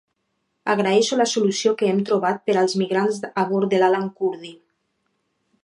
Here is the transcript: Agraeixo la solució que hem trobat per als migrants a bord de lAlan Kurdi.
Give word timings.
Agraeixo 0.73 1.19
la 1.19 1.27
solució 1.33 1.73
que 1.81 1.91
hem 1.91 1.99
trobat 2.11 2.41
per 2.49 2.55
als 2.63 2.75
migrants 2.83 3.21
a 3.43 3.45
bord 3.53 3.73
de 3.75 3.83
lAlan 3.85 4.09
Kurdi. 4.21 4.55